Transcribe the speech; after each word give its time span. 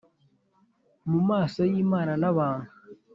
mu 1.09 1.19
maso 1.29 1.59
y’imana 1.71 2.13
n’abantu 2.21 2.69